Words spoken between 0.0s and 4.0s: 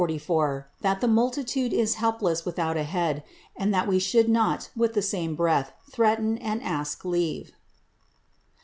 —_That the Multitude is helpless without a Head: and that we